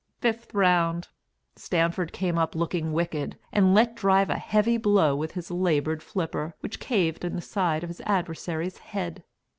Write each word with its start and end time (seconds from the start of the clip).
Fifth 0.19 0.51
Round. 0.55 1.09
Stanford 1.55 2.11
came 2.11 2.35
up 2.35 2.55
looking 2.55 2.91
wicked, 2.91 3.37
and 3.53 3.75
let 3.75 3.93
drive 3.95 4.31
a 4.31 4.39
heavy 4.39 4.77
blow 4.77 5.15
with 5.15 5.33
his 5.33 5.51
larboard 5.51 6.01
flipper 6.01 6.55
which 6.61 6.79
caved 6.79 7.23
in 7.23 7.35
the 7.35 7.39
side 7.43 7.83
of 7.83 7.89
his 7.91 8.01
adversary's 8.07 8.79
head. 8.79 9.23